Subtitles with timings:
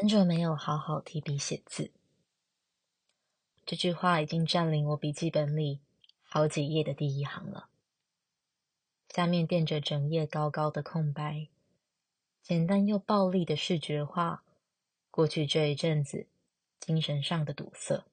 [0.00, 1.90] 很久没有好好提笔写字，
[3.66, 5.80] 这句话已经占领我笔记本里
[6.22, 7.68] 好几页的第一行了。
[9.10, 11.48] 下面垫着整页高高的空白，
[12.40, 14.42] 简单又暴力的视觉化
[15.10, 16.26] 过去这一阵子
[16.78, 18.06] 精神上的堵塞。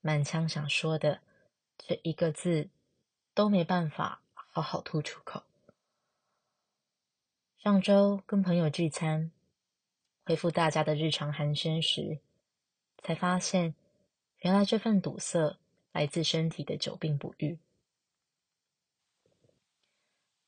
[0.00, 1.22] 满腔想说的，
[1.80, 2.70] 却一个字
[3.34, 5.42] 都没办法好好吐出口。
[7.58, 9.32] 上周跟朋友聚餐，
[10.24, 12.20] 回复大家的日常寒暄时，
[13.02, 13.74] 才发现，
[14.38, 15.58] 原来这份堵塞
[15.90, 17.58] 来自身体的久病不愈。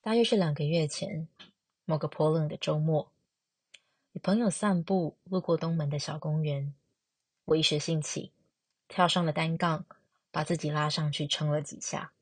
[0.01, 1.27] 大约是两个月前，
[1.85, 3.11] 某个颇冷的周末，
[4.13, 6.73] 与朋友散步，路过东门的小公园，
[7.47, 8.31] 我一时兴起，
[8.87, 9.87] 跳上了单杠，
[10.31, 12.13] 把自己拉上去撑了几下。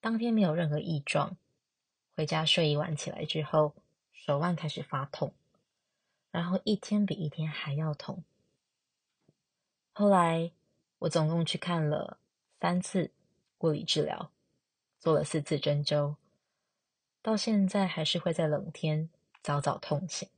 [0.00, 1.36] 当天没有任何异状。
[2.16, 3.74] 回家睡一晚，起来之后
[4.12, 5.34] 手腕开始发痛，
[6.34, 8.24] 然后一天比一天还要痛。
[9.92, 10.50] 后来
[10.98, 12.18] 我总共去看了
[12.58, 13.12] 三次
[13.58, 14.32] 物理治疗，
[14.98, 16.16] 做了四次针灸，
[17.22, 19.08] 到现在还是会在冷天
[19.44, 20.28] 早早痛醒。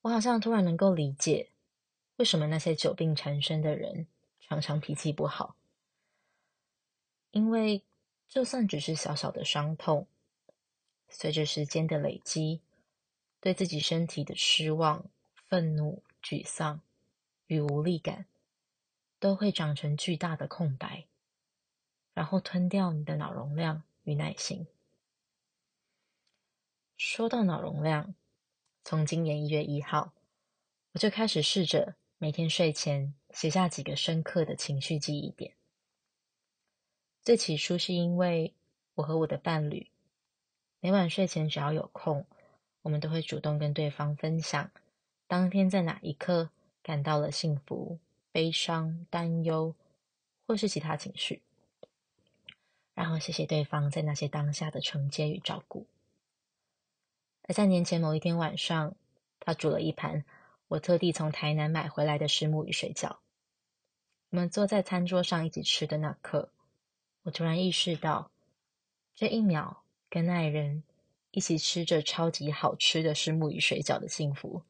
[0.00, 1.50] 我好像突然能够理解，
[2.16, 4.06] 为什么那些久病缠身的人
[4.40, 5.56] 常常脾气不好，
[7.32, 7.84] 因为。
[8.28, 10.06] 就算只是小小的伤痛，
[11.10, 12.62] 随着时间的累积，
[13.42, 15.04] 对自己身体的失望、
[15.48, 16.80] 愤怒、沮丧
[17.48, 18.26] 与无力感，
[19.18, 21.06] 都会长成巨大的空白，
[22.14, 24.68] 然后吞掉你的脑容量与耐心。
[26.96, 28.14] 说到脑容量，
[28.84, 30.12] 从今年一月一号，
[30.92, 35.54] 我就开始试着每天睡前写下几个深刻的情绪记忆点。
[37.24, 38.54] 最起初是因为
[38.94, 39.90] 我和我的伴侣
[40.78, 42.24] 每晚睡前只要有空，
[42.82, 44.70] 我们都会主动跟对方分享
[45.26, 46.50] 当天在哪一刻
[46.82, 47.98] 感到了幸福、
[48.30, 49.74] 悲伤、担忧，
[50.46, 51.42] 或是其他情绪，
[52.94, 55.86] 然后谢谢对方在那些当下的承接与照顾。
[57.42, 58.94] 而在年前某一天晚上，
[59.40, 60.24] 他煮了一盘
[60.68, 63.16] 我特地从台南买回来的虱目鱼水饺，
[64.30, 66.50] 我们坐在餐桌上一起吃的那刻。
[67.22, 68.30] 我突然意识到，
[69.14, 70.82] 这一秒跟爱人
[71.32, 74.62] 一起吃着超级好吃的虱目鱼水饺的幸福，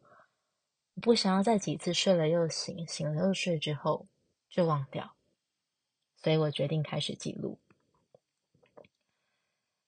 [0.95, 4.07] 我不想要在几次睡了又醒、醒了又睡之后
[4.49, 5.15] 就忘掉，
[6.17, 7.59] 所以我决定开始记录。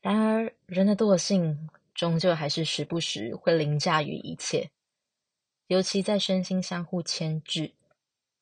[0.01, 4.71] 然而，人的惰性终究还是时不时会凌驾于一切，
[5.69, 7.73] 尤其在身心相互牵制，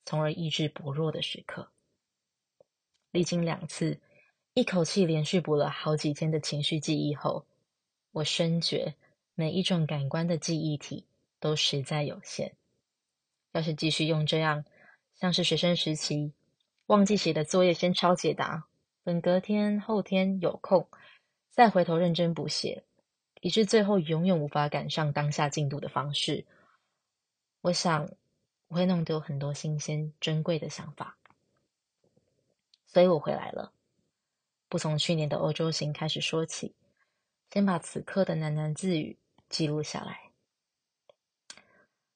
[0.04, 1.71] 从而意志薄弱的时刻。
[3.12, 4.00] 历经两次。
[4.54, 7.47] 一口气连续补了好几天的情绪记忆后，
[8.12, 8.94] 我深觉
[9.34, 11.06] 每一种感官的记忆体
[11.40, 12.54] 都实在有限。
[13.52, 14.64] 要是继续用这样，
[15.14, 16.32] 像是学生时期
[16.86, 18.66] 忘记写的作业先抄解答，
[19.02, 20.88] 等隔天后天有空
[21.50, 22.84] 再回头认真补写，
[23.40, 26.44] 以致最后永远无法赶上当下进度的方式，
[27.60, 28.08] 我想
[28.68, 31.16] 我会弄丢很多新鲜珍贵的想法。
[32.86, 33.72] 所以我回来了。
[34.68, 36.74] 不从去年的欧洲行开始说起，
[37.52, 39.18] 先把此刻的喃喃自语
[39.50, 40.30] 记录下来。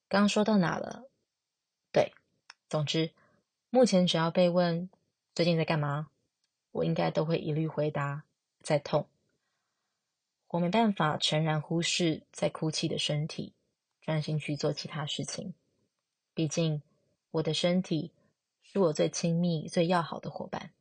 [0.08, 1.10] 刚说到哪了？
[1.92, 2.14] 对，
[2.70, 3.12] 总之，
[3.68, 4.88] 目前只要被问
[5.34, 6.08] 最近在干嘛，
[6.70, 8.24] 我应该都会一律回答
[8.62, 9.10] 在痛。
[10.48, 13.52] 我没办法全然忽视在哭泣的身体，
[14.00, 15.52] 专心去做其他事情。
[16.32, 16.80] 毕竟，
[17.30, 18.10] 我的身体
[18.62, 20.72] 是我最亲密、最要好的伙伴。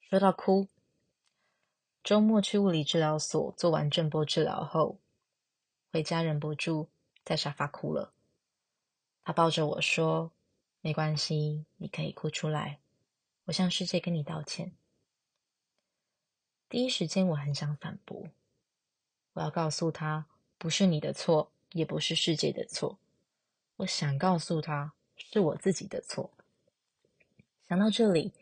[0.00, 0.68] 说到哭，
[2.04, 4.98] 周末去物理治疗所做完震波治疗后，
[5.90, 6.90] 回家忍不住
[7.24, 8.12] 在沙发哭了。
[9.24, 10.30] 他抱着我说
[10.82, 12.78] ：“没关系，你可以哭出来，
[13.46, 14.72] 我向世界跟你道歉。”
[16.68, 18.28] 第一时间我很想反驳，
[19.32, 20.26] 我要告诉他，
[20.58, 22.98] 不是你的错，也不是世界的错。
[23.76, 26.30] 我想告诉他，是我自己的错。
[27.66, 28.34] 想到这里。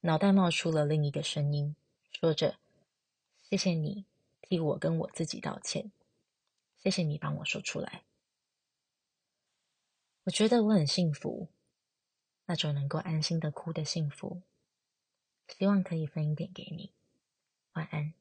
[0.00, 1.74] 脑袋冒出了另一个声音，
[2.12, 2.56] 说着
[3.54, 4.04] ：“谢谢你
[4.40, 5.92] 替我跟我自己道歉，
[6.76, 8.02] 谢谢你帮我说出来。
[10.24, 11.46] 我觉得我很幸福，
[12.46, 14.42] 那种能够安心的哭的幸福，
[15.46, 16.90] 希望可以分一点给你。
[17.74, 18.14] 晚安。”